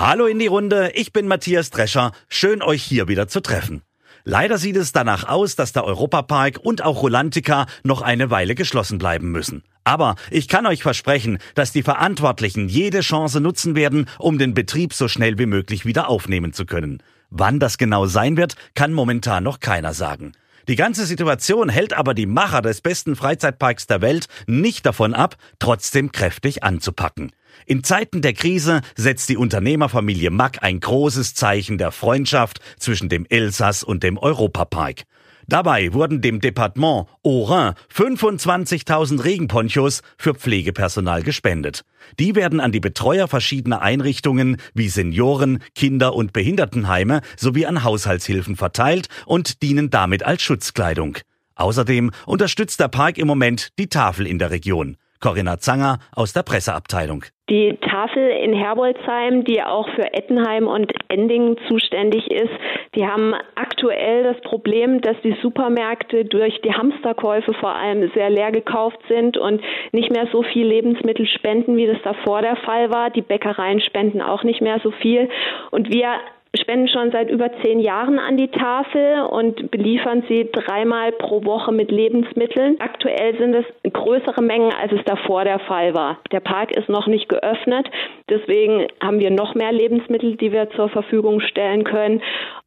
[0.00, 2.12] Hallo in die Runde, ich bin Matthias Drescher.
[2.30, 3.82] Schön euch hier wieder zu treffen.
[4.24, 8.96] Leider sieht es danach aus, dass der Europapark und auch Rolantica noch eine Weile geschlossen
[8.96, 9.62] bleiben müssen.
[9.84, 14.94] Aber ich kann euch versprechen, dass die Verantwortlichen jede Chance nutzen werden, um den Betrieb
[14.94, 17.02] so schnell wie möglich wieder aufnehmen zu können.
[17.28, 20.32] Wann das genau sein wird, kann momentan noch keiner sagen.
[20.70, 25.34] Die ganze Situation hält aber die Macher des besten Freizeitparks der Welt nicht davon ab,
[25.58, 27.32] trotzdem kräftig anzupacken.
[27.66, 33.26] In Zeiten der Krise setzt die Unternehmerfamilie Mack ein großes Zeichen der Freundschaft zwischen dem
[33.28, 35.02] Elsass und dem Europapark.
[35.50, 41.82] Dabei wurden dem Departement Orin 25.000 Regenponchos für Pflegepersonal gespendet.
[42.20, 48.54] Die werden an die Betreuer verschiedener Einrichtungen wie Senioren, Kinder- und Behindertenheime sowie an Haushaltshilfen
[48.54, 51.18] verteilt und dienen damit als Schutzkleidung.
[51.56, 54.98] Außerdem unterstützt der Park im Moment die Tafel in der Region.
[55.18, 57.24] Corinna Zanger aus der Presseabteilung.
[57.50, 62.52] Die Tafel in Herbolzheim, die auch für Ettenheim und Endingen zuständig ist,
[62.94, 63.34] die haben
[63.80, 69.38] aktuell das Problem, dass die Supermärkte durch die Hamsterkäufe vor allem sehr leer gekauft sind
[69.38, 73.08] und nicht mehr so viel Lebensmittel spenden, wie das davor der Fall war.
[73.08, 75.30] Die Bäckereien spenden auch nicht mehr so viel.
[75.70, 76.16] Und wir
[76.58, 81.72] spenden schon seit über zehn Jahren an die Tafel und beliefern sie dreimal pro Woche
[81.72, 82.76] mit Lebensmitteln.
[82.80, 86.18] Aktuell sind es größere Mengen, als es davor der Fall war.
[86.32, 87.88] Der Park ist noch nicht geöffnet,
[88.28, 92.20] deswegen haben wir noch mehr Lebensmittel, die wir zur Verfügung stellen können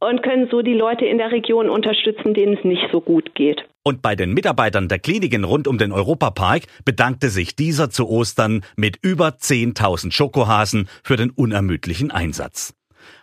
[0.00, 3.64] und können so die Leute in der Region unterstützen, denen es nicht so gut geht.
[3.84, 8.62] Und bei den Mitarbeitern der Kliniken rund um den Europapark bedankte sich dieser zu Ostern
[8.76, 12.77] mit über 10.000 Schokohasen für den unermüdlichen Einsatz.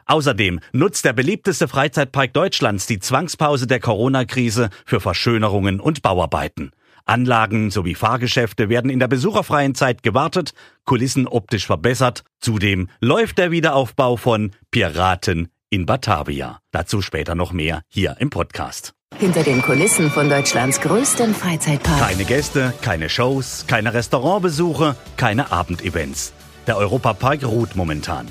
[0.05, 6.71] Außerdem nutzt der beliebteste Freizeitpark Deutschlands die Zwangspause der Corona-Krise für Verschönerungen und Bauarbeiten.
[7.05, 10.53] Anlagen sowie Fahrgeschäfte werden in der besucherfreien Zeit gewartet,
[10.85, 12.23] Kulissen optisch verbessert.
[12.39, 16.59] Zudem läuft der Wiederaufbau von Piraten in Batavia.
[16.71, 18.93] Dazu später noch mehr hier im Podcast.
[19.17, 21.99] Hinter den Kulissen von Deutschlands größtem Freizeitpark.
[21.99, 26.33] Keine Gäste, keine Shows, keine Restaurantbesuche, keine Abendevents.
[26.67, 28.27] Der Europapark ruht momentan.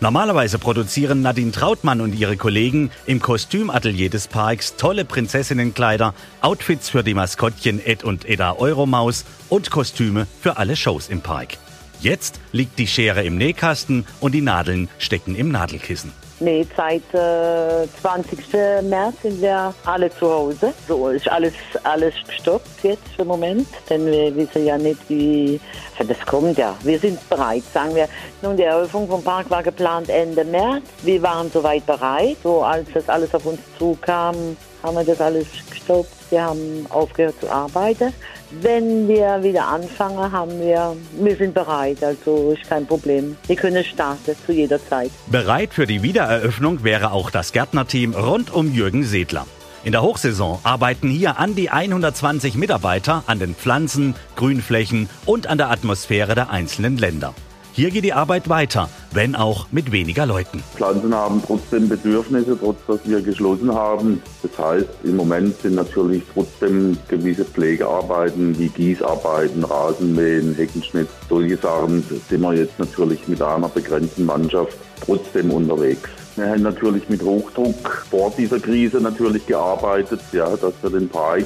[0.00, 6.12] Normalerweise produzieren Nadine Trautmann und ihre Kollegen im Kostümatelier des Parks tolle Prinzessinnenkleider,
[6.42, 11.56] Outfits für die Maskottchen Ed und Edda Euromaus und Kostüme für alle Shows im Park.
[12.00, 16.12] Jetzt liegt die Schere im Nähkasten und die Nadeln stecken im Nadelkissen.
[16.38, 18.52] Nee, seit äh, 20.
[18.82, 20.74] März sind wir alle zu Hause.
[20.86, 25.58] So ist alles, alles gestoppt jetzt im Moment, denn wir wissen ja nicht, wie
[25.98, 26.58] das kommt.
[26.58, 28.06] Ja, wir sind bereit, sagen wir.
[28.42, 30.84] Nun, die Eröffnung vom Park war geplant Ende März.
[31.02, 32.36] Wir waren soweit bereit.
[32.42, 36.12] So als das alles auf uns zukam, haben wir das alles gestoppt.
[36.30, 38.12] Wir haben aufgehört zu arbeiten.
[38.50, 43.36] Wenn wir wieder anfangen, haben wir, wir sind bereit, also ist kein Problem.
[43.46, 45.10] Wir können starten zu jeder Zeit.
[45.26, 49.46] Bereit für die Wiedereröffnung wäre auch das Gärtnerteam rund um Jürgen Sedler.
[49.82, 55.58] In der Hochsaison arbeiten hier an die 120 Mitarbeiter an den Pflanzen, Grünflächen und an
[55.58, 57.34] der Atmosphäre der einzelnen Länder.
[57.76, 60.62] Hier geht die Arbeit weiter, wenn auch mit weniger Leuten.
[60.76, 64.22] Pflanzen haben trotzdem Bedürfnisse, trotz dass wir geschlossen haben.
[64.42, 72.02] Das heißt, im Moment sind natürlich trotzdem gewisse Pflegearbeiten wie Gießarbeiten, Rasenmähen, Heckenschnitt, solche Sachen
[72.30, 76.08] sind wir jetzt natürlich mit einer begrenzten Mannschaft trotzdem unterwegs.
[76.36, 81.44] Wir haben natürlich mit Hochdruck vor dieser Krise natürlich gearbeitet, ja, dass wir den Park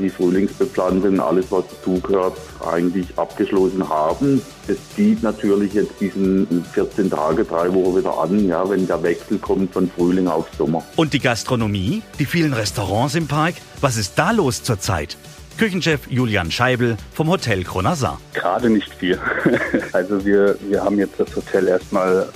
[0.00, 4.40] die Frühlingsbeplantung, alles was dazugehört, eigentlich abgeschlossen haben.
[4.68, 9.38] Es zieht natürlich jetzt diesen 14 Tage, drei Wochen wieder an, ja, wenn der Wechsel
[9.38, 10.82] kommt von Frühling auf Sommer.
[10.96, 15.16] Und die Gastronomie, die vielen Restaurants im Park, was ist da los zurzeit?
[15.56, 18.20] Küchenchef Julian Scheibel vom Hotel Kronasar.
[18.32, 19.18] Gerade nicht viel.
[19.92, 22.28] Also wir, wir haben jetzt das Hotel erstmal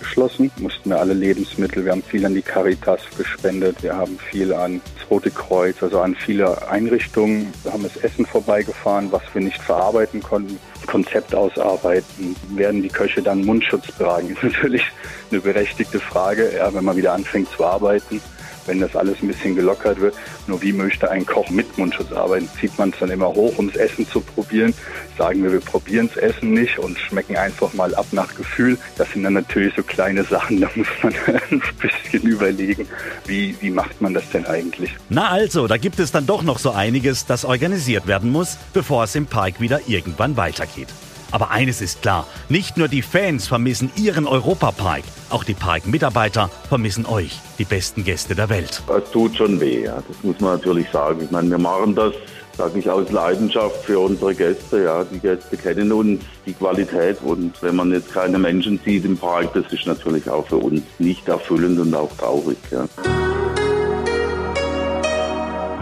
[0.00, 4.52] abgeschlossen, mussten wir alle Lebensmittel, wir haben viel an die Caritas gespendet, wir haben viel
[4.52, 9.42] an das Rote Kreuz, also an viele Einrichtungen, wir haben das Essen vorbeigefahren, was wir
[9.42, 14.84] nicht verarbeiten konnten, Konzept ausarbeiten, werden die Köche dann Mundschutz tragen, ist natürlich
[15.30, 18.22] eine berechtigte Frage, ja, wenn man wieder anfängt zu arbeiten
[18.70, 20.14] wenn das alles ein bisschen gelockert wird.
[20.46, 22.48] Nur wie möchte ein Koch mit Mundschutz arbeiten?
[22.58, 24.72] Zieht man es dann immer hoch, um das Essen zu probieren?
[25.18, 28.78] Sagen wir, wir probieren das Essen nicht und schmecken einfach mal ab nach Gefühl.
[28.96, 31.12] Das sind dann natürlich so kleine Sachen, da muss man
[31.50, 32.86] ein bisschen überlegen,
[33.26, 34.94] wie, wie macht man das denn eigentlich?
[35.08, 39.04] Na also, da gibt es dann doch noch so einiges, das organisiert werden muss, bevor
[39.04, 40.88] es im Park wieder irgendwann weitergeht.
[41.30, 47.06] Aber eines ist klar, nicht nur die Fans vermissen ihren Europapark, auch die Parkmitarbeiter vermissen
[47.06, 48.82] euch, die besten Gäste der Welt.
[48.88, 50.02] Es tut schon weh, ja.
[50.06, 51.20] das muss man natürlich sagen.
[51.22, 52.14] Ich meine, wir machen das,
[52.56, 54.84] sage ich, aus Leidenschaft für unsere Gäste.
[54.84, 55.04] Ja.
[55.04, 59.52] Die Gäste kennen uns, die Qualität und wenn man jetzt keine Menschen sieht im Park,
[59.54, 62.58] das ist natürlich auch für uns nicht erfüllend und auch traurig.
[62.70, 62.86] Ja.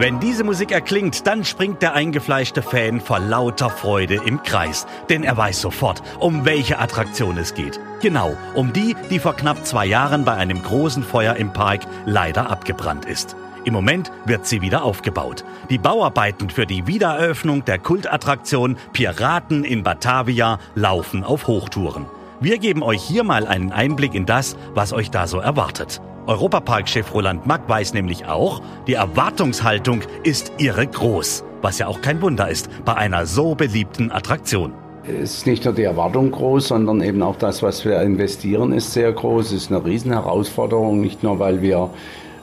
[0.01, 4.87] Wenn diese Musik erklingt, dann springt der eingefleischte Fan vor lauter Freude im Kreis.
[5.09, 7.81] Denn er weiß sofort, um welche Attraktion es geht.
[8.01, 12.49] Genau, um die, die vor knapp zwei Jahren bei einem großen Feuer im Park leider
[12.49, 13.35] abgebrannt ist.
[13.65, 15.45] Im Moment wird sie wieder aufgebaut.
[15.69, 22.07] Die Bauarbeiten für die Wiedereröffnung der Kultattraktion Piraten in Batavia laufen auf Hochtouren.
[22.39, 26.01] Wir geben euch hier mal einen Einblick in das, was euch da so erwartet.
[26.29, 31.43] Europapark-Chef Roland Mack weiß nämlich auch, die Erwartungshaltung ist irre groß.
[31.63, 34.75] Was ja auch kein Wunder ist bei einer so beliebten Attraktion.
[35.05, 38.93] Es ist nicht nur die Erwartung groß, sondern eben auch das, was wir investieren, ist
[38.93, 39.47] sehr groß.
[39.47, 41.89] Es ist eine Riesenherausforderung, nicht nur weil wir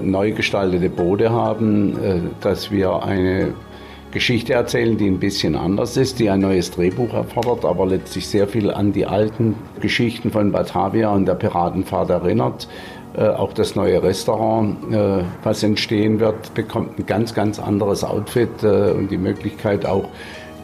[0.01, 3.53] neu gestaltete Boote haben, äh, dass wir eine
[4.15, 8.47] Geschichte erzählen, die ein bisschen anders ist, die ein neues Drehbuch erfordert, aber letztlich sehr
[8.47, 12.69] viel an die alten Geschichten von Batavia und der Piratenfahrt erinnert.
[13.17, 18.49] Äh, auch das neue Restaurant, äh, was entstehen wird, bekommt ein ganz, ganz anderes Outfit
[18.61, 20.09] äh, und die Möglichkeit auch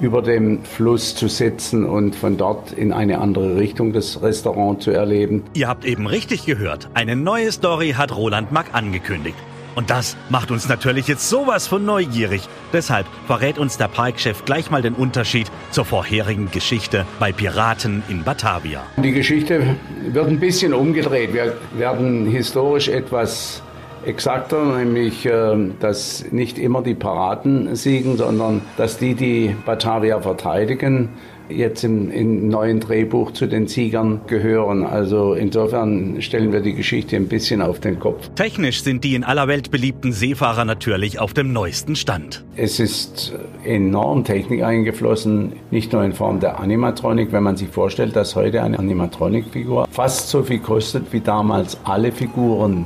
[0.02, 4.92] über dem Fluss zu sitzen und von dort in eine andere Richtung das Restaurant zu
[4.92, 5.44] erleben.
[5.54, 6.90] Ihr habt eben richtig gehört.
[6.94, 9.38] Eine neue Story hat Roland Mack angekündigt.
[9.76, 12.48] Und das macht uns natürlich jetzt sowas von neugierig.
[12.74, 18.24] Deshalb verrät uns der Parkchef gleich mal den Unterschied zur vorherigen Geschichte bei Piraten in
[18.24, 18.84] Batavia.
[18.98, 19.76] Die Geschichte
[20.08, 21.34] wird ein bisschen umgedreht.
[21.34, 23.62] Wir werden historisch etwas
[24.06, 31.10] exakter, nämlich äh, dass nicht immer die Piraten siegen, sondern dass die, die Batavia verteidigen,
[31.52, 34.86] jetzt im, im, neuen Drehbuch zu den Siegern gehören.
[34.86, 38.30] Also insofern stellen wir die Geschichte ein bisschen auf den Kopf.
[38.36, 42.44] Technisch sind die in aller Welt beliebten Seefahrer natürlich auf dem neuesten Stand.
[42.56, 43.34] Es ist
[43.64, 47.32] enorm Technik eingeflossen, nicht nur in Form der Animatronik.
[47.32, 52.12] Wenn man sich vorstellt, dass heute eine Animatronik-Figur fast so viel kostet wie damals alle
[52.12, 52.86] Figuren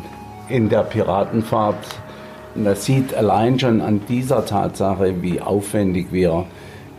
[0.49, 1.85] in der Piratenfahrt.
[2.55, 6.45] Das sieht allein schon an dieser Tatsache, wie aufwendig wir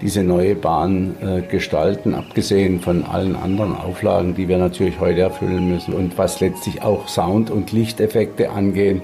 [0.00, 5.68] diese neue Bahn äh, gestalten, abgesehen von allen anderen Auflagen, die wir natürlich heute erfüllen
[5.68, 9.02] müssen und was letztlich auch Sound- und Lichteffekte angehen.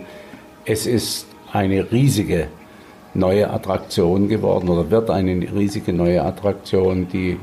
[0.64, 2.48] Es ist eine riesige
[3.14, 7.38] neue Attraktion geworden oder wird eine riesige neue Attraktion, die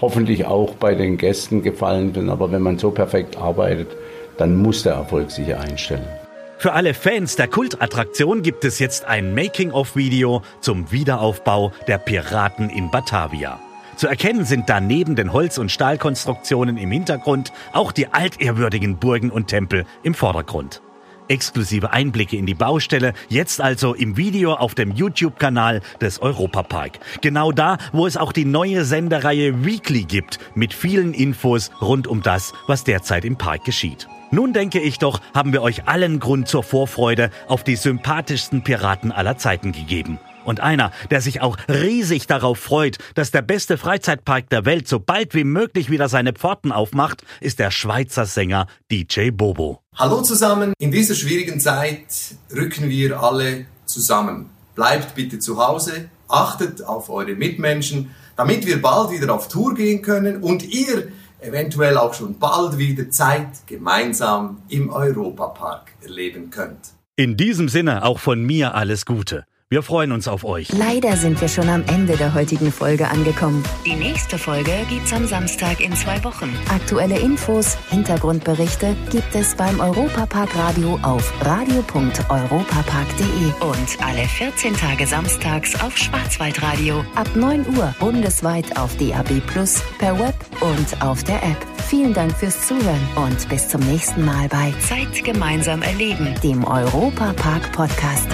[0.00, 2.28] hoffentlich auch bei den Gästen gefallen wird.
[2.28, 3.88] Aber wenn man so perfekt arbeitet,
[4.36, 6.17] dann muss der Erfolg sich einstellen.
[6.60, 12.90] Für alle Fans der Kultattraktion gibt es jetzt ein Making-of-Video zum Wiederaufbau der Piraten in
[12.90, 13.60] Batavia.
[13.94, 19.30] Zu erkennen sind da neben den Holz- und Stahlkonstruktionen im Hintergrund auch die altehrwürdigen Burgen
[19.30, 20.82] und Tempel im Vordergrund.
[21.28, 26.98] Exklusive Einblicke in die Baustelle, jetzt also im Video auf dem YouTube-Kanal des Europapark.
[27.20, 32.20] Genau da, wo es auch die neue Sendereihe Weekly gibt, mit vielen Infos rund um
[32.20, 34.08] das, was derzeit im Park geschieht.
[34.30, 39.10] Nun denke ich doch, haben wir euch allen Grund zur Vorfreude auf die sympathischsten Piraten
[39.10, 40.18] aller Zeiten gegeben.
[40.44, 45.00] Und einer, der sich auch riesig darauf freut, dass der beste Freizeitpark der Welt so
[45.00, 49.80] bald wie möglich wieder seine Pforten aufmacht, ist der Schweizer Sänger DJ Bobo.
[49.96, 54.50] Hallo zusammen, in dieser schwierigen Zeit rücken wir alle zusammen.
[54.74, 60.02] Bleibt bitte zu Hause, achtet auf eure Mitmenschen, damit wir bald wieder auf Tour gehen
[60.02, 61.08] können und ihr
[61.40, 66.92] eventuell auch schon bald wieder Zeit gemeinsam im Europapark erleben könnt.
[67.16, 69.44] In diesem Sinne auch von mir alles Gute.
[69.70, 70.72] Wir freuen uns auf euch.
[70.72, 73.62] Leider sind wir schon am Ende der heutigen Folge angekommen.
[73.84, 76.56] Die nächste Folge gibt's am Samstag in zwei Wochen.
[76.70, 85.78] Aktuelle Infos, Hintergrundberichte gibt es beim Europapark Radio auf radio.europapark.de und alle 14 Tage samstags
[85.82, 91.58] auf Schwarzwaldradio ab 9 Uhr bundesweit auf DAB Plus, per Web und auf der App.
[91.88, 97.70] Vielen Dank fürs Zuhören und bis zum nächsten Mal bei Zeit gemeinsam erleben, dem Europapark
[97.72, 98.28] Podcast.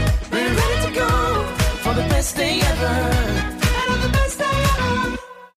[1.94, 3.43] The best day ever.